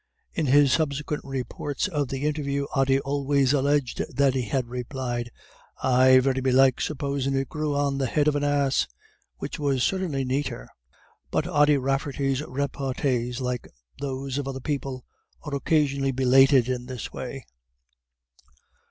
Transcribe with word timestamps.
In 0.33 0.47
his 0.47 0.71
subsequent 0.73 1.23
reports 1.23 1.87
of 1.87 2.07
the 2.07 2.25
interview, 2.25 2.65
Ody 2.75 2.99
always 3.01 3.53
alleged 3.53 4.01
that 4.09 4.33
he 4.33 4.41
had 4.41 4.65
replied: 4.65 5.29
"Aye, 5.83 6.17
very 6.17 6.41
belike, 6.41 6.81
supposin' 6.81 7.35
it 7.35 7.49
grew 7.49 7.75
on 7.75 7.99
the 7.99 8.07
head 8.07 8.27
of 8.27 8.35
an 8.35 8.43
ass," 8.43 8.87
which 9.37 9.59
was 9.59 9.83
certainly 9.83 10.25
neater. 10.25 10.67
But 11.29 11.45
Ody 11.45 11.77
Rafferty's 11.77 12.41
repartees, 12.41 13.41
like 13.41 13.67
those 13.99 14.39
of 14.39 14.47
other 14.47 14.59
people, 14.59 15.05
are 15.43 15.53
occasionally 15.53 16.11
belated 16.11 16.67
in 16.67 16.87
this 16.87 17.13
way. 17.13 17.45